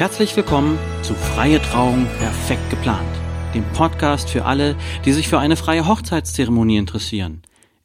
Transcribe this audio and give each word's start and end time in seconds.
Herzlich 0.00 0.34
willkommen 0.34 0.78
zu 1.02 1.14
Freie 1.14 1.60
Trauung 1.60 2.06
perfekt 2.18 2.70
geplant, 2.70 3.06
dem 3.54 3.70
Podcast 3.74 4.30
für 4.30 4.46
alle, 4.46 4.74
die 5.04 5.12
sich 5.12 5.28
für 5.28 5.38
eine 5.38 5.56
freie 5.56 5.86
Hochzeitszeremonie 5.86 6.78
interessieren. 6.78 7.42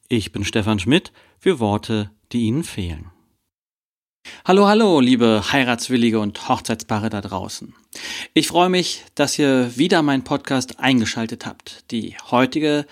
Ich 0.08 0.32
bin 0.32 0.46
Stefan 0.46 0.80
Schmidt 0.80 1.12
für 1.40 1.60
Worte, 1.60 2.12
die 2.32 2.44
Ihnen 2.44 2.64
fehlen. 2.64 3.12
Hallo, 4.46 4.66
hallo, 4.66 5.02
liebe 5.02 5.52
Heiratswillige 5.52 6.22
und 6.22 6.48
Hochzeitspaare 6.48 7.10
da 7.10 7.20
draußen. 7.20 7.76
Ich 8.34 8.48
freue 8.48 8.70
mich, 8.70 9.04
dass 9.16 9.38
ihr 9.38 9.76
wieder 9.76 10.02
meinen 10.02 10.24
Podcast 10.24 10.80
eingeschaltet 10.80 11.46
habt. 11.46 11.84
Die 11.92 12.16
heutige 12.32 12.86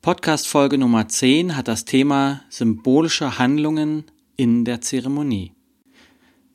Podcast-Folge 0.00 0.78
Nummer 0.78 1.08
10 1.08 1.58
hat 1.58 1.68
das 1.68 1.84
Thema 1.84 2.40
symbolische 2.48 3.38
Handlungen 3.38 4.04
in 4.36 4.64
der 4.64 4.80
Zeremonie. 4.80 5.52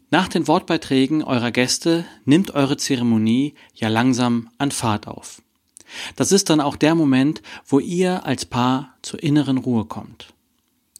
Nach 0.09 0.29
den 0.29 0.47
Wortbeiträgen 0.47 1.21
eurer 1.21 1.51
Gäste 1.51 2.05
nimmt 2.23 2.51
eure 2.51 2.77
Zeremonie 2.77 3.55
ja 3.75 3.89
langsam 3.89 4.49
an 4.57 4.71
Fahrt 4.71 5.07
auf. 5.07 5.41
Das 6.15 6.31
ist 6.31 6.49
dann 6.49 6.61
auch 6.61 6.77
der 6.77 6.95
Moment, 6.95 7.41
wo 7.65 7.79
ihr 7.79 8.25
als 8.25 8.45
Paar 8.45 8.95
zur 9.01 9.21
inneren 9.21 9.57
Ruhe 9.57 9.85
kommt. 9.85 10.33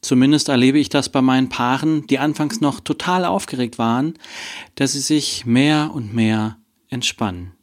Zumindest 0.02 0.50
erlebe 0.50 0.78
ich 0.78 0.90
das 0.90 1.10
bei 1.10 1.22
meinen 1.22 1.50
Paaren, 1.50 2.06
die 2.08 2.20
anfangs 2.20 2.62
noch 2.62 2.82
total 2.82 3.26
aufgeregt 3.26 3.78
waren, 3.78 4.14
dass 4.76 4.92
sie 4.92 5.00
sich 5.00 5.46
mehr 5.46 5.92
und 5.94 6.14
mehr 6.14 6.58
entspannen. 6.90 7.54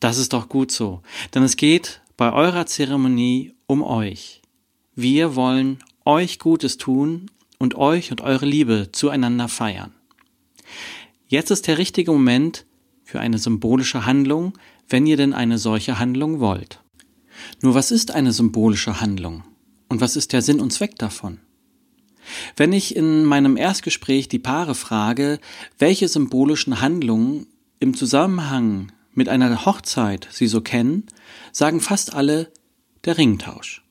Das 0.00 0.18
ist 0.18 0.34
doch 0.34 0.48
gut 0.48 0.70
so, 0.70 1.02
denn 1.34 1.42
es 1.42 1.56
geht 1.56 2.02
bei 2.16 2.32
eurer 2.32 2.66
Zeremonie 2.66 3.54
um 3.66 3.82
euch. 3.82 4.42
Wir 4.94 5.34
wollen 5.34 5.78
euch 6.04 6.38
Gutes 6.38 6.76
tun 6.76 7.30
und 7.58 7.74
euch 7.74 8.10
und 8.10 8.20
eure 8.20 8.46
Liebe 8.46 8.90
zueinander 8.92 9.48
feiern. 9.48 9.92
Jetzt 11.28 11.50
ist 11.50 11.66
der 11.66 11.78
richtige 11.78 12.12
Moment 12.12 12.66
für 13.04 13.20
eine 13.20 13.38
symbolische 13.38 14.06
Handlung, 14.06 14.52
wenn 14.88 15.06
ihr 15.06 15.16
denn 15.16 15.32
eine 15.32 15.58
solche 15.58 15.98
Handlung 15.98 16.40
wollt. 16.40 16.80
Nur 17.60 17.74
was 17.74 17.90
ist 17.90 18.12
eine 18.12 18.32
symbolische 18.32 19.00
Handlung? 19.00 19.44
Und 19.88 20.00
was 20.00 20.16
ist 20.16 20.32
der 20.32 20.42
Sinn 20.42 20.60
und 20.60 20.72
Zweck 20.72 20.96
davon? 20.96 21.40
Wenn 22.56 22.72
ich 22.72 22.96
in 22.96 23.24
meinem 23.24 23.56
Erstgespräch 23.56 24.28
die 24.28 24.38
Paare 24.38 24.74
frage, 24.74 25.38
welche 25.78 26.08
symbolischen 26.08 26.80
Handlungen 26.80 27.46
im 27.78 27.94
Zusammenhang 27.94 28.92
mit 29.12 29.28
einer 29.28 29.64
Hochzeit 29.64 30.28
sie 30.30 30.46
so 30.46 30.60
kennen, 30.60 31.04
sagen 31.52 31.80
fast 31.80 32.14
alle 32.14 32.50
der 33.04 33.18
Ringtausch. 33.18 33.84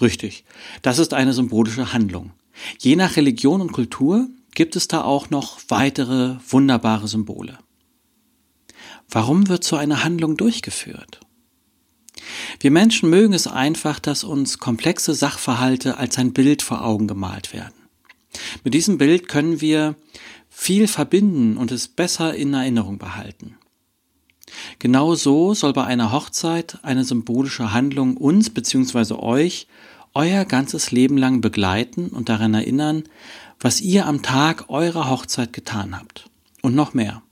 Richtig, 0.00 0.44
das 0.82 0.98
ist 0.98 1.14
eine 1.14 1.32
symbolische 1.32 1.92
Handlung. 1.92 2.32
Je 2.78 2.96
nach 2.96 3.16
Religion 3.16 3.60
und 3.60 3.72
Kultur 3.72 4.28
gibt 4.54 4.76
es 4.76 4.88
da 4.88 5.02
auch 5.02 5.30
noch 5.30 5.60
weitere 5.68 6.36
wunderbare 6.48 7.08
Symbole. 7.08 7.58
Warum 9.08 9.48
wird 9.48 9.64
so 9.64 9.76
eine 9.76 10.04
Handlung 10.04 10.36
durchgeführt? 10.36 11.20
Wir 12.60 12.70
Menschen 12.70 13.10
mögen 13.10 13.34
es 13.34 13.46
einfach, 13.46 13.98
dass 13.98 14.24
uns 14.24 14.58
komplexe 14.58 15.14
Sachverhalte 15.14 15.98
als 15.98 16.18
ein 16.18 16.32
Bild 16.32 16.62
vor 16.62 16.84
Augen 16.84 17.08
gemalt 17.08 17.52
werden. 17.52 17.74
Mit 18.64 18.74
diesem 18.74 18.98
Bild 18.98 19.28
können 19.28 19.60
wir 19.60 19.96
viel 20.48 20.86
verbinden 20.86 21.56
und 21.56 21.72
es 21.72 21.88
besser 21.88 22.34
in 22.34 22.54
Erinnerung 22.54 22.98
behalten. 22.98 23.56
Genau 24.78 25.14
so 25.14 25.54
soll 25.54 25.72
bei 25.72 25.84
einer 25.84 26.12
Hochzeit 26.12 26.78
eine 26.82 27.04
symbolische 27.04 27.72
Handlung 27.72 28.16
uns 28.16 28.50
bzw. 28.50 29.14
euch 29.14 29.66
euer 30.14 30.44
ganzes 30.44 30.90
Leben 30.90 31.16
lang 31.16 31.40
begleiten 31.40 32.08
und 32.08 32.28
daran 32.28 32.52
erinnern, 32.52 33.04
was 33.62 33.80
ihr 33.80 34.06
am 34.06 34.22
Tag 34.22 34.68
eurer 34.68 35.08
Hochzeit 35.08 35.52
getan 35.52 35.98
habt. 35.98 36.28
Und 36.60 36.74
noch 36.74 36.94
mehr. 36.94 37.22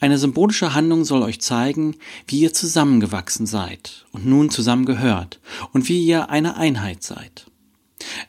Eine 0.00 0.18
symbolische 0.18 0.74
Handlung 0.74 1.04
soll 1.04 1.22
euch 1.22 1.40
zeigen, 1.40 1.96
wie 2.26 2.40
ihr 2.40 2.54
zusammengewachsen 2.54 3.46
seid 3.46 4.06
und 4.12 4.24
nun 4.24 4.50
zusammengehört 4.50 5.40
und 5.72 5.88
wie 5.88 6.04
ihr 6.06 6.30
eine 6.30 6.56
Einheit 6.56 7.02
seid. 7.02 7.46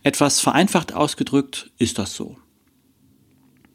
Etwas 0.04 0.40
vereinfacht 0.40 0.94
ausgedrückt 0.94 1.72
ist 1.78 2.00
das 2.00 2.16
so. 2.16 2.38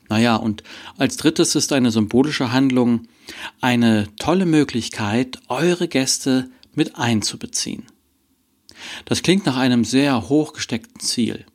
Naja, 0.08 0.36
und 0.36 0.62
als 0.98 1.16
drittes 1.16 1.54
ist 1.54 1.72
eine 1.72 1.90
symbolische 1.90 2.52
Handlung 2.52 3.08
eine 3.60 4.08
tolle 4.16 4.44
Möglichkeit, 4.44 5.38
eure 5.48 5.88
Gäste 5.88 6.50
mit 6.74 6.96
einzubeziehen. 6.96 7.84
Das 9.06 9.22
klingt 9.22 9.46
nach 9.46 9.56
einem 9.56 9.84
sehr 9.84 10.28
hochgesteckten 10.28 11.00
Ziel. 11.00 11.46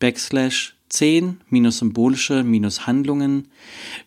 backslash 0.00 0.74
10 0.88 1.40
minus 1.48 1.78
symbolische 1.78 2.42
minus 2.42 2.86
Handlungen, 2.86 3.48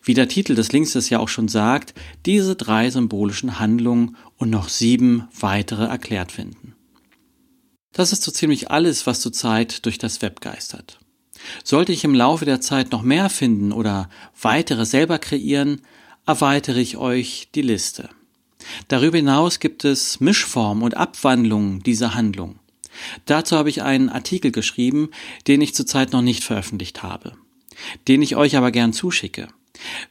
wie 0.02 0.14
der 0.14 0.28
Titel 0.28 0.54
des 0.54 0.70
Links 0.72 0.94
es 0.94 1.08
ja 1.08 1.18
auch 1.18 1.28
schon 1.28 1.48
sagt, 1.48 1.94
diese 2.26 2.56
drei 2.56 2.90
symbolischen 2.90 3.58
Handlungen 3.58 4.16
und 4.36 4.50
noch 4.50 4.68
sieben 4.68 5.26
weitere 5.38 5.86
erklärt 5.86 6.30
finden. 6.30 6.74
Das 7.92 8.12
ist 8.12 8.22
so 8.22 8.30
ziemlich 8.30 8.70
alles, 8.70 9.06
was 9.06 9.20
zurzeit 9.20 9.86
durch 9.86 9.98
das 9.98 10.20
Web 10.20 10.40
geistert. 10.40 10.98
Sollte 11.62 11.92
ich 11.92 12.04
im 12.04 12.14
Laufe 12.14 12.44
der 12.44 12.60
Zeit 12.60 12.92
noch 12.92 13.02
mehr 13.02 13.30
finden 13.30 13.72
oder 13.72 14.08
weitere 14.40 14.84
selber 14.84 15.18
kreieren, 15.18 15.80
erweitere 16.26 16.80
ich 16.80 16.96
euch 16.96 17.48
die 17.54 17.62
Liste. 17.62 18.08
Darüber 18.88 19.18
hinaus 19.18 19.60
gibt 19.60 19.84
es 19.84 20.20
Mischformen 20.20 20.82
und 20.82 20.96
Abwandlungen 20.96 21.82
dieser 21.82 22.14
Handlung. 22.14 22.58
Dazu 23.26 23.56
habe 23.56 23.70
ich 23.70 23.82
einen 23.82 24.08
Artikel 24.08 24.52
geschrieben, 24.52 25.10
den 25.46 25.60
ich 25.60 25.74
zurzeit 25.74 26.12
noch 26.12 26.22
nicht 26.22 26.44
veröffentlicht 26.44 27.02
habe, 27.02 27.32
den 28.08 28.22
ich 28.22 28.36
euch 28.36 28.56
aber 28.56 28.70
gern 28.70 28.92
zuschicke. 28.92 29.48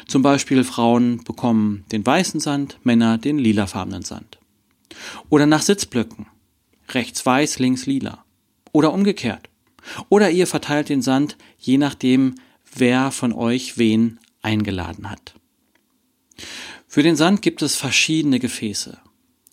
Zum 0.07 0.23
Beispiel 0.23 0.63
Frauen 0.65 1.25
bekommen 1.25 1.85
den 1.91 2.05
weißen 2.05 2.41
Sand, 2.41 2.79
Männer 2.83 3.19
den 3.19 3.39
lilafarbenen 3.39 4.03
Sand. 4.03 4.39
Oder 5.29 5.47
nach 5.47 5.63
Sitzblöcken. 5.63 6.27
Rechts 6.91 7.25
weiß, 7.25 7.59
links 7.59 7.87
lila. 7.87 8.25
Oder 8.73 8.93
umgekehrt. 8.93 9.49
Oder 10.09 10.31
ihr 10.31 10.47
verteilt 10.47 10.89
den 10.89 11.03
Sand, 11.03 11.37
je 11.59 11.79
nachdem, 11.79 12.37
wer 12.75 13.11
von 13.11 13.33
euch 13.33 13.79
wen 13.79 14.21
eingeladen 14.43 15.11
hat. 15.11 15.35
Für 16.87 17.03
den 17.03 17.17
Sand 17.17 17.43
gibt 17.43 17.63
es 17.63 17.75
verschiedene 17.75 18.39
Gefäße. 18.39 18.99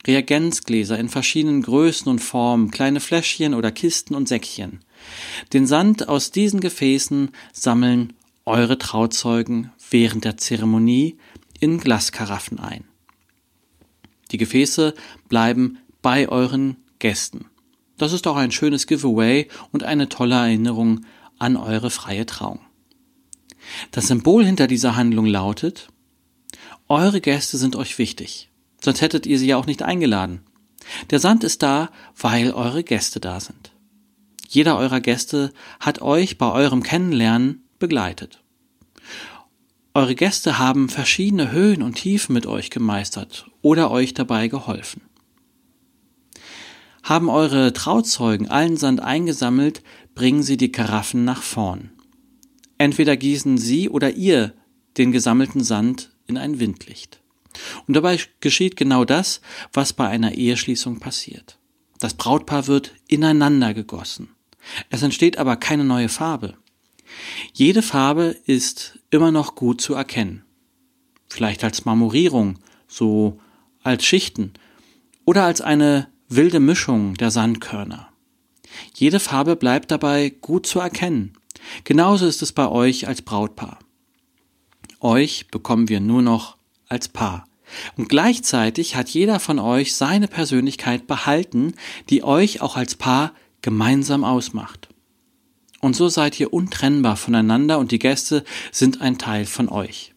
Reagenzgläser 0.10 0.98
in 0.98 1.08
verschiedenen 1.08 1.62
Größen 1.62 2.08
und 2.08 2.18
Formen, 2.18 2.72
kleine 2.72 3.00
Fläschchen 3.00 3.54
oder 3.54 3.72
Kisten 3.72 4.16
und 4.16 4.28
Säckchen. 4.28 4.80
Den 5.54 5.68
Sand 5.68 6.10
aus 6.10 6.32
diesen 6.32 6.62
Gefäßen 6.62 7.30
sammeln 7.54 8.14
eure 8.44 8.80
Trauzeugen 8.80 9.72
während 9.92 10.26
der 10.26 10.38
Zeremonie 10.38 11.18
in 11.60 11.80
Glaskaraffen 11.80 12.60
ein. 12.60 12.86
Die 14.32 14.38
Gefäße 14.38 14.96
bleiben 15.28 15.78
bei 16.02 16.28
euren 16.28 16.78
Gästen. 16.98 17.46
Das 18.00 18.12
ist 18.12 18.26
auch 18.26 18.36
ein 18.36 18.52
schönes 18.52 18.88
Giveaway 18.88 19.48
und 19.72 19.84
eine 19.84 20.10
tolle 20.10 20.36
Erinnerung 20.36 21.06
an 21.38 21.56
eure 21.56 21.92
freie 21.92 22.26
Trauung. 22.26 22.62
Das 23.92 24.08
Symbol 24.08 24.44
hinter 24.44 24.66
dieser 24.66 24.96
Handlung 24.96 25.28
lautet, 25.28 25.90
eure 26.88 27.22
Gäste 27.22 27.60
sind 27.60 27.76
euch 27.76 28.00
wichtig, 28.00 28.49
sonst 28.84 29.02
hättet 29.02 29.26
ihr 29.26 29.40
sie 29.40 29.48
ja 29.48 29.58
auch 29.58 29.66
nicht 29.66 29.84
eingeladen. 29.84 30.42
Der 31.10 31.20
Sand 31.20 31.44
ist 31.44 31.62
da, 31.64 31.90
weil 32.18 32.52
eure 32.52 32.84
Gäste 32.84 33.20
da 33.20 33.40
sind. 33.40 33.72
Jeder 34.48 34.78
eurer 34.78 35.00
Gäste 35.00 35.54
hat 35.80 36.02
euch 36.02 36.38
bei 36.38 36.52
eurem 36.52 36.82
Kennenlernen 36.82 37.64
begleitet. 37.78 38.42
Eure 39.94 40.16
Gäste 40.16 40.58
haben 40.58 40.90
verschiedene 40.90 41.52
Höhen 41.52 41.82
und 41.84 41.96
Tiefen 41.96 42.34
mit 42.34 42.46
euch 42.46 42.70
gemeistert 42.70 43.48
oder 43.62 43.92
euch 43.92 44.14
dabei 44.14 44.48
geholfen. 44.48 45.02
Haben 47.04 47.30
eure 47.30 47.74
Trauzeugen 47.74 48.50
allen 48.50 48.78
Sand 48.78 49.02
eingesammelt, 49.02 49.84
bringen 50.16 50.44
sie 50.44 50.58
die 50.58 50.72
Karaffen 50.72 51.26
nach 51.26 51.42
vorn. 51.42 51.92
Entweder 52.78 53.18
gießen 53.18 53.58
sie 53.58 53.90
oder 53.90 54.12
ihr 54.12 54.54
den 54.98 55.12
gesammelten 55.12 55.64
Sand 55.64 56.12
in 56.28 56.38
ein 56.38 56.60
Windlicht. 56.60 57.19
Und 57.88 57.96
dabei 57.96 58.20
geschieht 58.40 58.76
genau 58.76 59.06
das, 59.06 59.42
was 59.74 59.94
bei 59.94 60.08
einer 60.08 60.34
Eheschließung 60.34 61.00
passiert. 61.00 61.58
Das 62.00 62.14
Brautpaar 62.14 62.68
wird 62.68 62.94
ineinander 63.08 63.74
gegossen. 63.74 64.30
Es 64.90 65.02
entsteht 65.02 65.38
aber 65.38 65.58
keine 65.58 65.84
neue 65.84 66.10
Farbe. 66.10 66.56
Jede 67.54 67.82
Farbe 67.82 68.36
ist 68.46 69.00
immer 69.10 69.32
noch 69.32 69.56
gut 69.56 69.82
zu 69.82 69.94
erkennen. 69.94 70.44
Vielleicht 71.28 71.64
als 71.64 71.86
Marmorierung, 71.86 72.60
so 72.88 73.40
als 73.84 74.06
Schichten 74.06 74.54
oder 75.26 75.44
als 75.46 75.62
eine 75.62 76.08
wilde 76.28 76.60
Mischung 76.60 77.16
der 77.16 77.32
Sandkörner. 77.32 78.10
Jede 78.96 79.20
Farbe 79.20 79.56
bleibt 79.56 79.92
dabei 79.92 80.30
gut 80.30 80.66
zu 80.66 80.80
erkennen. 80.80 81.34
Genauso 81.84 82.26
ist 82.26 82.42
es 82.42 82.52
bei 82.52 82.68
euch 82.68 83.08
als 83.08 83.22
Brautpaar. 83.22 83.80
Euch 85.02 85.48
bekommen 85.48 85.90
wir 85.90 86.00
nur 86.00 86.22
noch 86.22 86.58
als 86.88 87.08
Paar. 87.08 87.49
Und 87.98 88.10
gleichzeitig 88.10 88.96
hat 88.96 89.10
jeder 89.10 89.40
von 89.40 89.60
euch 89.60 89.96
seine 89.96 90.28
Persönlichkeit 90.28 91.08
behalten, 91.08 91.74
die 92.10 92.24
euch 92.24 92.62
auch 92.62 92.76
als 92.76 92.96
Paar 92.96 93.34
gemeinsam 93.62 94.24
ausmacht. 94.24 94.90
Und 95.82 95.96
so 95.96 96.10
seid 96.10 96.40
ihr 96.40 96.54
untrennbar 96.54 97.16
voneinander 97.16 97.80
und 97.80 97.92
die 97.92 98.00
Gäste 98.00 98.44
sind 98.72 99.02
ein 99.02 99.18
Teil 99.18 99.46
von 99.46 99.70
euch. 99.70 100.14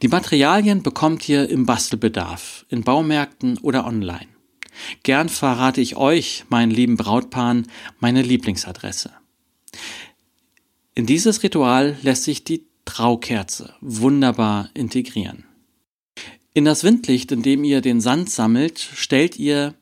Die 0.00 0.08
Materialien 0.08 0.82
bekommt 0.82 1.28
ihr 1.28 1.48
im 1.48 1.66
Bastelbedarf, 1.66 2.64
in 2.68 2.82
Baumärkten 2.82 3.58
oder 3.58 3.86
online. 3.86 4.28
Gern 5.02 5.28
verrate 5.28 5.80
ich 5.80 5.96
euch, 5.96 6.44
meinen 6.48 6.70
lieben 6.70 6.96
Brautpaaren, 6.96 7.66
meine 8.00 8.22
Lieblingsadresse. 8.22 9.10
In 10.94 11.06
dieses 11.06 11.42
Ritual 11.42 11.96
lässt 12.02 12.24
sich 12.24 12.44
die 12.44 12.66
Traukerze 12.84 13.74
wunderbar 13.80 14.70
integrieren. 14.74 15.44
In 16.54 16.66
das 16.66 16.84
Windlicht, 16.84 17.32
in 17.32 17.42
dem 17.42 17.64
ihr 17.64 17.80
den 17.80 18.02
Sand 18.02 18.28
sammelt, 18.28 18.78
stellt 18.78 19.38
ihr 19.38 19.74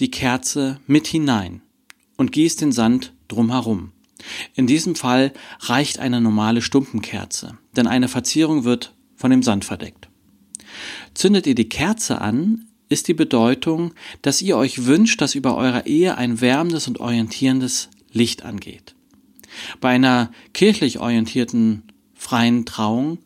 die 0.00 0.10
Kerze 0.10 0.80
mit 0.86 1.06
hinein 1.06 1.60
und 2.16 2.32
gießt 2.32 2.62
den 2.62 2.72
Sand 2.72 3.12
drumherum. 3.28 3.92
In 4.54 4.66
diesem 4.66 4.96
Fall 4.96 5.34
reicht 5.60 5.98
eine 5.98 6.22
normale 6.22 6.62
Stumpenkerze, 6.62 7.58
denn 7.76 7.86
eine 7.86 8.08
Verzierung 8.08 8.64
wird 8.64 8.94
von 9.16 9.30
dem 9.30 9.42
Sand 9.42 9.66
verdeckt. 9.66 10.08
Zündet 11.12 11.46
ihr 11.46 11.54
die 11.54 11.68
Kerze 11.68 12.22
an, 12.22 12.68
ist 12.88 13.08
die 13.08 13.14
Bedeutung, 13.14 13.92
dass 14.22 14.40
ihr 14.40 14.56
euch 14.56 14.86
wünscht, 14.86 15.20
dass 15.20 15.34
über 15.34 15.56
eurer 15.56 15.84
Ehe 15.86 16.16
ein 16.16 16.40
wärmendes 16.40 16.88
und 16.88 17.00
orientierendes 17.00 17.90
Licht 18.12 18.46
angeht. 18.46 18.94
Bei 19.78 19.90
einer 19.90 20.32
kirchlich 20.54 21.00
orientierten 21.00 21.82
freien 22.14 22.64
Trauung 22.64 23.18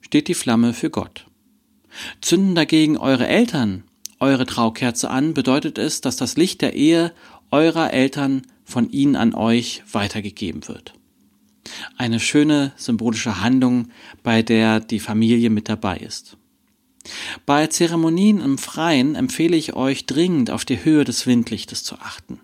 steht 0.00 0.28
die 0.28 0.34
Flamme 0.34 0.72
für 0.72 0.88
Gott. 0.88 1.26
Zünden 2.20 2.54
dagegen 2.54 2.96
eure 2.96 3.26
Eltern 3.26 3.84
eure 4.24 4.46
Traukerze 4.46 5.10
an, 5.10 5.34
bedeutet 5.34 5.78
es, 5.78 6.00
dass 6.00 6.16
das 6.16 6.36
Licht 6.36 6.62
der 6.62 6.74
Ehe 6.74 7.12
eurer 7.50 7.92
Eltern 7.92 8.42
von 8.64 8.90
ihnen 8.90 9.16
an 9.16 9.34
euch 9.34 9.82
weitergegeben 9.92 10.66
wird. 10.66 10.94
Eine 11.96 12.20
schöne 12.20 12.72
symbolische 12.76 13.40
Handlung, 13.40 13.88
bei 14.22 14.42
der 14.42 14.80
die 14.80 15.00
Familie 15.00 15.50
mit 15.50 15.68
dabei 15.68 15.98
ist. 15.98 16.36
Bei 17.44 17.66
Zeremonien 17.66 18.40
im 18.40 18.56
Freien 18.56 19.14
empfehle 19.14 19.56
ich 19.56 19.74
euch 19.74 20.06
dringend 20.06 20.50
auf 20.50 20.64
die 20.64 20.84
Höhe 20.84 21.04
des 21.04 21.26
Windlichtes 21.26 21.84
zu 21.84 21.96
achten. 21.96 22.40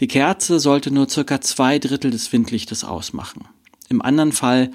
Die 0.00 0.08
Kerze 0.08 0.60
sollte 0.60 0.90
nur 0.90 1.08
circa 1.08 1.40
zwei 1.40 1.78
Drittel 1.78 2.10
des 2.10 2.32
Windlichtes 2.32 2.84
ausmachen. 2.84 3.46
Im 3.90 4.00
anderen 4.00 4.32
Fall 4.32 4.70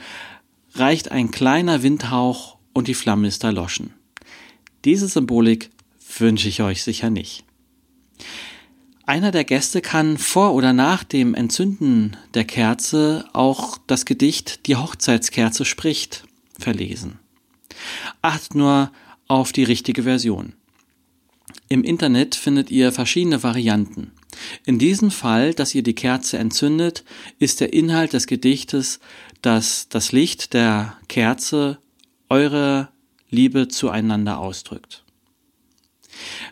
reicht 0.76 1.12
ein 1.12 1.32
kleiner 1.32 1.82
Windhauch 1.82 2.58
und 2.74 2.88
die 2.88 2.94
Flamme 2.94 3.28
ist 3.28 3.44
erloschen. 3.44 3.94
Diese 4.86 5.08
Symbolik 5.08 5.70
wünsche 6.18 6.50
ich 6.50 6.62
euch 6.62 6.84
sicher 6.84 7.10
nicht. 7.10 7.46
Einer 9.06 9.32
der 9.32 9.44
Gäste 9.44 9.82
kann 9.82 10.18
vor 10.18 10.54
oder 10.54 10.72
nach 10.72 11.04
dem 11.04 11.36
Entzünden 11.36 12.16
der 12.34 12.46
Kerze 12.46 13.26
auch 13.34 13.78
das 13.86 14.06
Gedicht 14.06 14.66
Die 14.68 14.78
Hochzeitskerze 14.78 15.66
spricht 15.66 16.24
verlesen. 16.58 17.20
Achtet 18.22 18.56
nur 18.56 18.92
auf 19.28 19.52
die 19.52 19.64
richtige 19.64 20.04
Version. 20.04 20.54
Im 21.68 21.84
Internet 21.84 22.36
findet 22.36 22.72
ihr 22.72 22.92
verschiedene 22.92 23.44
Varianten. 23.44 24.12
In 24.66 24.80
diesem 24.80 25.12
Fall, 25.12 25.54
dass 25.54 25.76
ihr 25.76 25.84
die 25.84 25.96
Kerze 25.96 26.38
entzündet, 26.38 27.04
ist 27.40 27.60
der 27.60 27.74
Inhalt 27.74 28.14
des 28.14 28.28
Gedichtes, 28.28 29.00
dass 29.42 29.90
das 29.90 30.12
Licht 30.12 30.54
der 30.54 30.98
Kerze 31.08 31.80
eure 32.34 32.90
Liebe 33.30 33.68
zueinander 33.68 34.40
ausdrückt. 34.40 35.04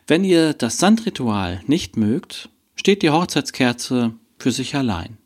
Wenn 0.06 0.24
ihr 0.24 0.54
das 0.54 0.78
Sandritual 0.78 1.64
nicht 1.66 1.98
mögt, 1.98 2.50
steht 2.76 3.02
die 3.02 3.10
Hochzeitskerze 3.10 4.14
für 4.38 4.52
sich 4.52 4.76
allein. 4.76 5.18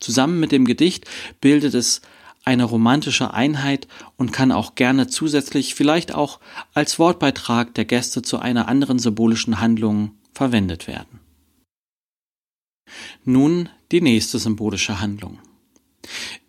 Zusammen 0.00 0.40
mit 0.40 0.50
dem 0.50 0.64
Gedicht 0.64 1.04
bildet 1.40 1.74
es 1.74 2.02
eine 2.44 2.64
romantische 2.64 3.32
Einheit 3.34 3.86
und 4.16 4.32
kann 4.32 4.50
auch 4.50 4.74
gerne 4.74 5.06
zusätzlich 5.06 5.76
vielleicht 5.76 6.12
auch 6.12 6.40
als 6.74 6.98
Wortbeitrag 6.98 7.72
der 7.74 7.84
Gäste 7.84 8.22
zu 8.22 8.40
einer 8.40 8.66
anderen 8.66 8.98
symbolischen 8.98 9.60
Handlung 9.60 10.16
verwendet 10.32 10.88
werden. 10.88 11.20
Nun 13.24 13.68
die 13.92 14.00
nächste 14.00 14.40
symbolische 14.40 15.00
Handlung. 15.00 15.38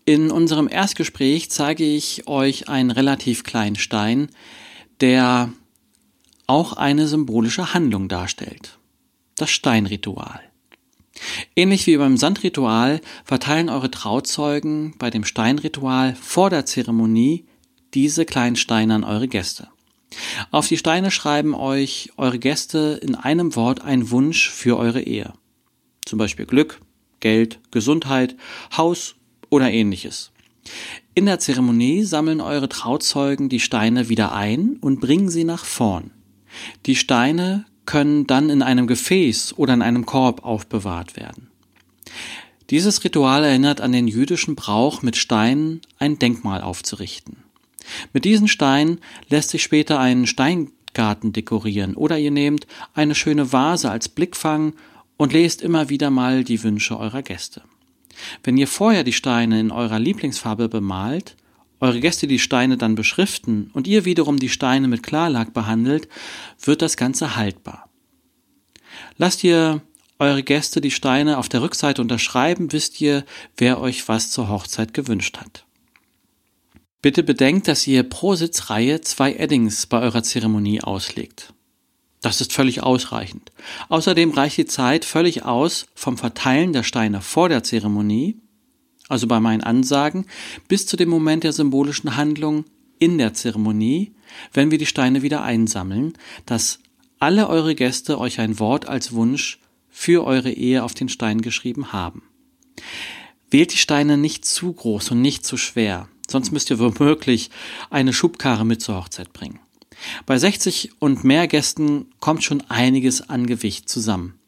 In 0.06 0.32
unserem 0.32 0.68
Erstgespräch 0.68 1.52
zeige 1.52 1.84
ich 1.84 2.28
euch 2.28 2.68
einen 2.68 2.92
relativ 2.92 3.44
kleinen 3.44 3.76
Stein, 3.76 4.30
der 5.02 5.54
auch 6.48 6.74
eine 6.74 7.08
symbolische 7.08 7.74
Handlung 7.74 8.08
darstellt. 8.08 8.80
Das 9.36 9.52
Steinritual. 9.52 10.42
Ähnlich 11.56 11.86
wie 11.86 11.98
beim 11.98 12.18
Sandritual 12.18 13.02
verteilen 13.24 13.70
eure 13.70 13.92
Trauzeugen 13.92 14.96
bei 14.98 15.10
dem 15.10 15.24
Steinritual 15.26 16.16
vor 16.16 16.50
der 16.50 16.66
Zeremonie 16.66 17.46
diese 17.94 18.26
kleinen 18.26 18.56
Steine 18.56 18.96
an 18.96 19.04
eure 19.04 19.28
Gäste. 19.28 19.68
Auf 20.52 20.68
die 20.68 20.78
Steine 20.78 21.12
schreiben 21.12 21.54
euch 21.54 22.12
eure 22.18 22.40
Gäste 22.40 23.00
in 23.02 23.16
einem 23.16 23.56
Wort 23.56 23.82
ein 23.82 24.10
Wunsch 24.10 24.50
für 24.50 24.78
eure 24.78 25.02
Ehe. 25.02 25.34
Zum 26.06 26.18
Beispiel 26.18 26.46
Glück, 26.46 26.82
Geld, 27.20 27.60
Gesundheit, 27.72 28.36
Haus 28.76 29.16
oder 29.50 29.72
ähnliches. 29.72 30.32
In 31.16 31.26
der 31.26 31.40
Zeremonie 31.40 32.04
sammeln 32.04 32.42
eure 32.42 32.70
Trauzeugen 32.70 33.50
die 33.50 33.60
Steine 33.60 34.10
wieder 34.10 34.34
ein 34.34 34.78
und 34.82 35.02
bringen 35.02 35.30
sie 35.30 35.44
nach 35.44 35.66
vorn. 35.66 36.12
Die 36.86 36.96
Steine 36.96 37.66
können 37.86 38.28
dann 38.28 38.50
in 38.50 38.62
einem 38.62 38.88
Gefäß 38.88 39.58
oder 39.58 39.74
in 39.74 39.82
einem 39.82 40.06
Korb 40.06 40.46
aufbewahrt 40.46 41.16
werden. 41.16 41.48
Dieses 42.70 43.04
Ritual 43.04 43.44
erinnert 43.44 43.82
an 43.82 43.92
den 43.92 44.08
jüdischen 44.08 44.56
Brauch, 44.56 45.02
mit 45.02 45.18
Steinen 45.18 45.82
ein 45.98 46.20
Denkmal 46.20 46.62
aufzurichten. 46.62 47.38
Mit 48.14 48.26
diesen 48.26 48.48
Steinen 48.48 49.00
lässt 49.30 49.50
sich 49.50 49.64
später 49.64 50.00
ein 50.00 50.28
Steingarten 50.28 51.34
dekorieren 51.34 51.96
oder 51.96 52.20
ihr 52.20 52.30
nehmt 52.30 52.68
eine 52.94 53.16
schöne 53.16 53.52
Vase 53.52 53.90
als 53.90 54.08
Blickfang 54.08 54.74
und 55.18 55.34
lest 55.34 55.64
immer 55.64 55.90
wieder 55.90 56.12
mal 56.12 56.44
die 56.44 56.62
Wünsche 56.62 57.00
eurer 57.00 57.24
Gäste. 57.24 57.64
Wenn 58.44 58.58
ihr 58.58 58.68
vorher 58.68 59.04
die 59.04 59.14
Steine 59.14 59.60
in 59.60 59.72
eurer 59.72 60.00
Lieblingsfarbe 60.00 60.70
bemalt, 60.70 61.36
eure 61.80 62.00
Gäste 62.00 62.28
die 62.28 62.40
Steine 62.40 62.78
dann 62.78 62.96
beschriften 62.96 63.70
und 63.74 63.88
ihr 63.88 64.06
wiederum 64.06 64.38
die 64.38 64.50
Steine 64.50 64.88
mit 64.88 65.04
Klarlack 65.04 65.54
behandelt, 65.54 66.10
wird 66.62 66.82
das 66.82 66.98
Ganze 66.98 67.36
haltbar. 67.36 67.90
Lasst 69.18 69.44
ihr 69.44 69.82
eure 70.20 70.44
Gäste 70.44 70.82
die 70.82 70.92
Steine 70.92 71.38
auf 71.38 71.48
der 71.48 71.62
Rückseite 71.62 72.02
unterschreiben, 72.02 72.74
wisst 72.74 73.00
ihr, 73.00 73.24
wer 73.56 73.80
euch 73.80 74.08
was 74.10 74.32
zur 74.32 74.50
Hochzeit 74.50 74.94
gewünscht 74.94 75.38
hat. 75.38 75.66
Bitte 77.02 77.24
bedenkt, 77.24 77.70
dass 77.70 77.88
ihr 77.88 78.04
pro 78.04 78.36
Sitzreihe 78.36 79.00
zwei 79.00 79.34
Eddings 79.34 79.86
bei 79.86 80.02
eurer 80.02 80.22
Zeremonie 80.22 80.82
auslegt. 80.82 81.54
Das 82.22 82.42
ist 82.42 82.52
völlig 82.52 82.84
ausreichend. 82.84 83.52
Außerdem 83.88 84.32
reicht 84.32 84.58
die 84.58 84.66
Zeit 84.66 85.06
völlig 85.06 85.44
aus 85.44 85.88
vom 85.96 86.18
Verteilen 86.18 86.74
der 86.74 86.84
Steine 86.84 87.22
vor 87.22 87.48
der 87.48 87.64
Zeremonie, 87.64 88.42
also 89.08 89.26
bei 89.26 89.40
meinen 89.40 89.64
Ansagen, 89.64 90.26
bis 90.68 90.86
zu 90.86 90.98
dem 90.98 91.10
Moment 91.10 91.44
der 91.44 91.54
symbolischen 91.54 92.18
Handlung 92.18 92.66
in 93.00 93.18
der 93.18 93.34
Zeremonie, 93.34 94.14
wenn 94.54 94.70
wir 94.70 94.78
die 94.78 94.86
Steine 94.86 95.22
wieder 95.22 95.44
einsammeln, 95.44 96.14
dass 96.46 96.80
alle 97.20 97.48
eure 97.48 97.74
Gäste 97.74 98.20
euch 98.20 98.40
ein 98.40 98.60
Wort 98.60 98.88
als 98.88 99.14
Wunsch 99.14 99.60
für 99.90 100.26
eure 100.26 100.52
Ehe 100.52 100.84
auf 100.84 100.94
den 100.94 101.10
Stein 101.10 101.42
geschrieben 101.42 101.94
haben. 101.94 102.24
Wählt 103.50 103.74
die 103.74 103.78
Steine 103.78 104.18
nicht 104.18 104.46
zu 104.46 104.72
groß 104.72 105.12
und 105.12 105.22
nicht 105.22 105.46
zu 105.46 105.58
schwer. 105.58 106.08
Sonst 106.30 106.52
müsst 106.52 106.70
ihr 106.70 106.80
womöglich 106.80 107.50
eine 107.90 108.14
Schubkarre 108.14 108.66
mit 108.66 108.82
zur 108.82 108.96
Hochzeit 108.96 109.34
bringen. 109.34 109.60
Bei 110.26 110.38
60 110.38 110.92
und 111.00 111.24
mehr 111.24 111.48
Gästen 111.48 112.08
kommt 112.20 112.44
schon 112.44 112.62
einiges 112.70 113.30
an 113.30 113.48
Gewicht 113.48 113.90
zusammen. 113.90 114.40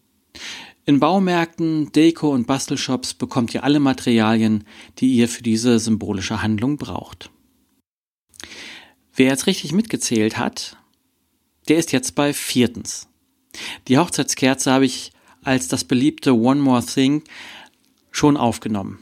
In 0.86 1.00
Baumärkten, 1.00 1.92
Deko 1.92 2.32
und 2.32 2.48
Bastelshops 2.48 3.14
bekommt 3.14 3.54
ihr 3.54 3.64
alle 3.64 3.80
Materialien, 3.80 4.64
die 4.98 5.14
ihr 5.14 5.30
für 5.30 5.44
diese 5.44 5.80
symbolische 5.80 6.42
Handlung 6.42 6.78
braucht. 6.78 7.30
Wer 9.14 9.28
jetzt 9.28 9.48
richtig 9.48 9.74
mitgezählt 9.74 10.38
hat, 10.38 10.78
der 11.68 11.78
ist 11.78 11.92
jetzt 11.92 12.16
bei 12.16 12.34
viertens. 12.34 13.08
Die 13.88 13.98
Hochzeitskerze 13.98 14.72
habe 14.72 14.86
ich 14.86 15.12
als 15.44 15.68
das 15.68 15.84
beliebte 15.84 16.36
One 16.36 16.62
More 16.62 16.84
Thing 16.86 17.24
schon 18.12 18.38
aufgenommen 18.38 19.00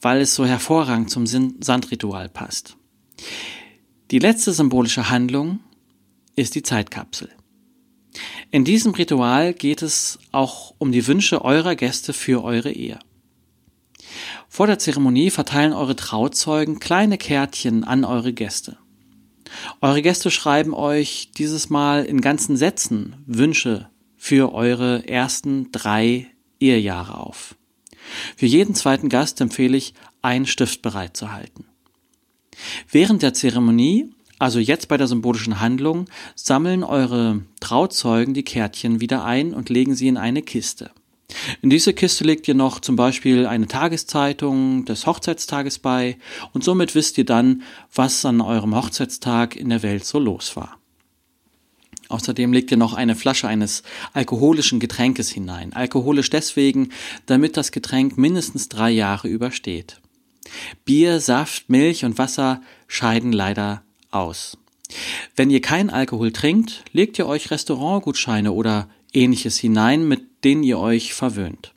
weil 0.00 0.20
es 0.20 0.34
so 0.34 0.46
hervorragend 0.46 1.10
zum 1.10 1.26
Sandritual 1.26 2.28
passt. 2.28 2.76
Die 4.10 4.18
letzte 4.18 4.52
symbolische 4.52 5.08
Handlung 5.08 5.60
ist 6.34 6.56
die 6.56 6.62
Zeitkapsel. 6.62 7.28
In 8.50 8.64
diesem 8.64 8.92
Ritual 8.92 9.54
geht 9.54 9.82
es 9.82 10.18
auch 10.32 10.74
um 10.78 10.90
die 10.90 11.06
Wünsche 11.06 11.44
eurer 11.44 11.76
Gäste 11.76 12.12
für 12.12 12.42
eure 12.42 12.72
Ehe. 12.72 12.98
Vor 14.48 14.66
der 14.66 14.80
Zeremonie 14.80 15.30
verteilen 15.30 15.72
eure 15.72 15.94
Trauzeugen 15.94 16.80
kleine 16.80 17.18
Kärtchen 17.18 17.84
an 17.84 18.04
eure 18.04 18.32
Gäste. 18.32 18.78
Eure 19.80 20.02
Gäste 20.02 20.32
schreiben 20.32 20.74
euch 20.74 21.30
dieses 21.36 21.70
Mal 21.70 22.04
in 22.04 22.20
ganzen 22.20 22.56
Sätzen 22.56 23.14
Wünsche 23.26 23.90
für 24.16 24.52
eure 24.52 25.06
ersten 25.08 25.70
drei 25.70 26.26
Ehejahre 26.58 27.18
auf. 27.18 27.54
Für 28.36 28.46
jeden 28.46 28.74
zweiten 28.74 29.08
Gast 29.08 29.40
empfehle 29.40 29.76
ich, 29.76 29.94
einen 30.20 30.46
Stift 30.46 30.82
bereit 30.82 31.16
zu 31.16 31.32
halten. 31.32 31.69
Während 32.90 33.22
der 33.22 33.34
Zeremonie, 33.34 34.10
also 34.38 34.58
jetzt 34.58 34.88
bei 34.88 34.96
der 34.96 35.06
symbolischen 35.06 35.60
Handlung, 35.60 36.06
sammeln 36.34 36.82
eure 36.82 37.42
Trauzeugen 37.60 38.34
die 38.34 38.42
Kärtchen 38.42 39.00
wieder 39.00 39.24
ein 39.24 39.54
und 39.54 39.68
legen 39.68 39.94
sie 39.94 40.08
in 40.08 40.16
eine 40.16 40.42
Kiste. 40.42 40.90
In 41.62 41.70
diese 41.70 41.94
Kiste 41.94 42.24
legt 42.24 42.48
ihr 42.48 42.54
noch 42.54 42.80
zum 42.80 42.96
Beispiel 42.96 43.46
eine 43.46 43.66
Tageszeitung 43.66 44.84
des 44.84 45.06
Hochzeitstages 45.06 45.78
bei 45.78 46.16
und 46.52 46.64
somit 46.64 46.94
wisst 46.94 47.18
ihr 47.18 47.24
dann, 47.24 47.62
was 47.94 48.24
an 48.24 48.40
eurem 48.40 48.74
Hochzeitstag 48.74 49.56
in 49.56 49.68
der 49.68 49.82
Welt 49.82 50.04
so 50.04 50.18
los 50.18 50.56
war. 50.56 50.78
Außerdem 52.08 52.52
legt 52.52 52.72
ihr 52.72 52.76
noch 52.76 52.94
eine 52.94 53.14
Flasche 53.14 53.46
eines 53.46 53.84
alkoholischen 54.12 54.80
Getränkes 54.80 55.30
hinein. 55.30 55.72
Alkoholisch 55.74 56.28
deswegen, 56.28 56.90
damit 57.26 57.56
das 57.56 57.70
Getränk 57.70 58.18
mindestens 58.18 58.68
drei 58.68 58.90
Jahre 58.90 59.28
übersteht. 59.28 59.99
Bier, 60.84 61.20
Saft, 61.20 61.68
Milch 61.68 62.04
und 62.04 62.18
Wasser 62.18 62.60
scheiden 62.86 63.32
leider 63.32 63.82
aus. 64.10 64.58
Wenn 65.36 65.50
ihr 65.50 65.60
keinen 65.60 65.90
Alkohol 65.90 66.32
trinkt, 66.32 66.84
legt 66.92 67.18
ihr 67.18 67.26
euch 67.26 67.50
Restaurantgutscheine 67.50 68.52
oder 68.52 68.88
ähnliches 69.12 69.58
hinein, 69.58 70.06
mit 70.06 70.44
denen 70.44 70.62
ihr 70.62 70.78
euch 70.78 71.14
verwöhnt. 71.14 71.72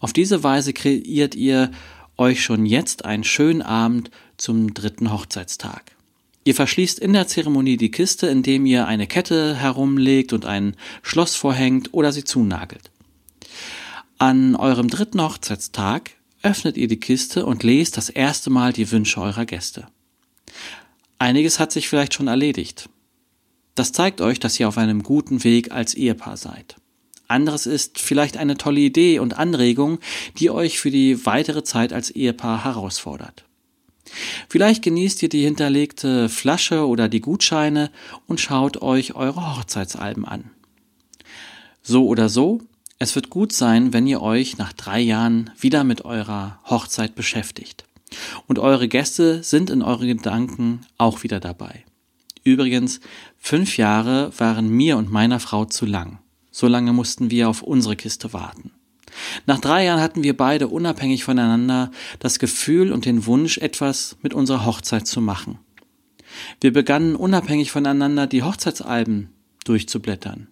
Auf 0.00 0.12
diese 0.12 0.42
Weise 0.42 0.72
kreiert 0.72 1.34
ihr 1.34 1.70
euch 2.16 2.42
schon 2.42 2.66
jetzt 2.66 3.04
einen 3.04 3.24
schönen 3.24 3.62
Abend 3.62 4.10
zum 4.36 4.74
dritten 4.74 5.12
Hochzeitstag. 5.12 5.92
Ihr 6.44 6.54
verschließt 6.54 6.98
in 6.98 7.12
der 7.12 7.26
Zeremonie 7.26 7.76
die 7.76 7.90
Kiste, 7.90 8.26
indem 8.26 8.64
ihr 8.64 8.86
eine 8.86 9.06
Kette 9.06 9.54
herumlegt 9.56 10.32
und 10.32 10.46
ein 10.46 10.76
Schloss 11.02 11.36
vorhängt 11.36 11.92
oder 11.92 12.12
sie 12.12 12.24
zunagelt. 12.24 12.90
An 14.16 14.56
eurem 14.56 14.88
dritten 14.88 15.20
Hochzeitstag 15.20 16.12
öffnet 16.48 16.78
ihr 16.78 16.88
die 16.88 16.98
Kiste 16.98 17.44
und 17.44 17.62
lest 17.62 17.98
das 17.98 18.08
erste 18.08 18.48
Mal 18.48 18.72
die 18.72 18.90
Wünsche 18.90 19.20
eurer 19.20 19.44
Gäste. 19.44 19.86
Einiges 21.18 21.60
hat 21.60 21.72
sich 21.72 21.88
vielleicht 21.88 22.14
schon 22.14 22.26
erledigt. 22.26 22.88
Das 23.74 23.92
zeigt 23.92 24.22
euch, 24.22 24.40
dass 24.40 24.58
ihr 24.58 24.66
auf 24.66 24.78
einem 24.78 25.02
guten 25.02 25.44
Weg 25.44 25.72
als 25.72 25.92
Ehepaar 25.92 26.38
seid. 26.38 26.76
Anderes 27.28 27.66
ist 27.66 28.00
vielleicht 28.00 28.38
eine 28.38 28.56
tolle 28.56 28.80
Idee 28.80 29.18
und 29.18 29.38
Anregung, 29.38 29.98
die 30.38 30.48
euch 30.48 30.78
für 30.78 30.90
die 30.90 31.26
weitere 31.26 31.64
Zeit 31.64 31.92
als 31.92 32.10
Ehepaar 32.10 32.64
herausfordert. 32.64 33.44
Vielleicht 34.48 34.82
genießt 34.82 35.22
ihr 35.22 35.28
die 35.28 35.44
hinterlegte 35.44 36.30
Flasche 36.30 36.86
oder 36.86 37.10
die 37.10 37.20
Gutscheine 37.20 37.90
und 38.26 38.40
schaut 38.40 38.80
euch 38.80 39.14
eure 39.14 39.58
Hochzeitsalben 39.58 40.24
an. 40.24 40.50
So 41.82 42.06
oder 42.06 42.30
so, 42.30 42.62
es 42.98 43.14
wird 43.14 43.30
gut 43.30 43.52
sein, 43.52 43.92
wenn 43.92 44.06
ihr 44.06 44.20
euch 44.20 44.58
nach 44.58 44.72
drei 44.72 45.00
Jahren 45.00 45.50
wieder 45.58 45.84
mit 45.84 46.04
eurer 46.04 46.58
Hochzeit 46.64 47.14
beschäftigt. 47.14 47.84
Und 48.46 48.58
eure 48.58 48.88
Gäste 48.88 49.42
sind 49.42 49.70
in 49.70 49.82
euren 49.82 50.08
Gedanken 50.08 50.80
auch 50.96 51.22
wieder 51.22 51.40
dabei. 51.40 51.84
Übrigens, 52.42 53.00
fünf 53.36 53.76
Jahre 53.76 54.32
waren 54.38 54.68
mir 54.68 54.96
und 54.96 55.12
meiner 55.12 55.38
Frau 55.38 55.64
zu 55.64 55.86
lang. 55.86 56.18
So 56.50 56.66
lange 56.66 56.92
mussten 56.92 57.30
wir 57.30 57.48
auf 57.48 57.62
unsere 57.62 57.94
Kiste 57.94 58.32
warten. 58.32 58.72
Nach 59.46 59.60
drei 59.60 59.84
Jahren 59.84 60.00
hatten 60.00 60.22
wir 60.22 60.36
beide 60.36 60.68
unabhängig 60.68 61.24
voneinander 61.24 61.90
das 62.18 62.38
Gefühl 62.38 62.92
und 62.92 63.04
den 63.04 63.26
Wunsch, 63.26 63.58
etwas 63.58 64.16
mit 64.22 64.34
unserer 64.34 64.64
Hochzeit 64.64 65.06
zu 65.06 65.20
machen. 65.20 65.58
Wir 66.60 66.72
begannen 66.72 67.16
unabhängig 67.16 67.70
voneinander 67.70 68.26
die 68.26 68.42
Hochzeitsalben 68.42 69.30
durchzublättern 69.64 70.48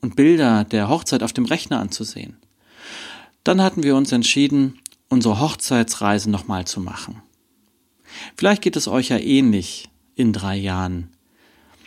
und 0.00 0.16
Bilder 0.16 0.64
der 0.64 0.88
Hochzeit 0.88 1.22
auf 1.22 1.32
dem 1.32 1.44
Rechner 1.44 1.80
anzusehen. 1.80 2.36
Dann 3.44 3.62
hatten 3.62 3.82
wir 3.82 3.96
uns 3.96 4.12
entschieden, 4.12 4.78
unsere 5.08 5.40
Hochzeitsreise 5.40 6.30
nochmal 6.30 6.66
zu 6.66 6.80
machen. 6.80 7.22
Vielleicht 8.36 8.62
geht 8.62 8.76
es 8.76 8.88
euch 8.88 9.08
ja 9.08 9.18
ähnlich 9.18 9.88
in 10.14 10.32
drei 10.32 10.56
Jahren. 10.56 11.08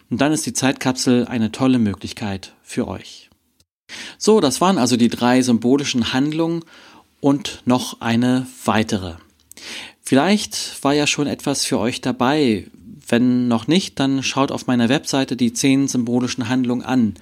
Und 0.10 0.22
dann 0.22 0.32
ist 0.32 0.46
die 0.46 0.53
Zeitkapsel 0.53 1.25
eine 1.27 1.51
tolle 1.51 1.79
Möglichkeit 1.79 2.53
für 2.62 2.88
euch. 2.88 3.29
So, 4.17 4.39
das 4.39 4.62
waren 4.62 4.77
also 4.77 4.98
die 4.98 5.10
drei 5.10 5.41
symbolischen 5.41 6.13
Handlungen 6.13 6.63
und 7.20 7.62
noch 7.65 8.01
eine 8.01 8.48
weitere. 8.65 9.15
Vielleicht 10.01 10.84
war 10.84 10.93
ja 10.93 11.08
schon 11.08 11.27
etwas 11.27 11.65
für 11.65 11.79
euch 11.79 12.01
dabei. 12.01 12.67
Wenn 13.08 13.48
noch 13.48 13.67
nicht, 13.67 14.00
dann 14.00 14.24
schaut 14.24 14.51
auf 14.51 14.67
meiner 14.67 14.89
Webseite 14.89 15.36
die 15.36 15.53
zehn 15.53 15.88
symbolischen 15.88 16.50
Handlungen 16.50 16.84
an. 16.84 17.15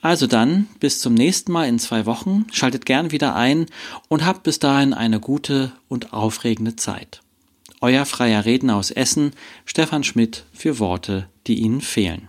Also 0.00 0.26
dann, 0.26 0.68
bis 0.80 1.00
zum 1.00 1.14
nächsten 1.14 1.52
Mal 1.52 1.68
in 1.68 1.78
zwei 1.78 2.06
Wochen. 2.06 2.46
Schaltet 2.52 2.86
gern 2.86 3.10
wieder 3.10 3.34
ein 3.34 3.66
und 4.08 4.24
habt 4.24 4.42
bis 4.42 4.58
dahin 4.58 4.94
eine 4.94 5.20
gute 5.20 5.72
und 5.88 6.12
aufregende 6.12 6.76
Zeit. 6.76 7.20
Euer 7.80 8.04
freier 8.04 8.44
Redner 8.44 8.76
aus 8.76 8.90
Essen, 8.90 9.32
Stefan 9.64 10.04
Schmidt, 10.04 10.44
für 10.52 10.78
Worte, 10.78 11.28
die 11.46 11.60
Ihnen 11.60 11.80
fehlen. 11.80 12.28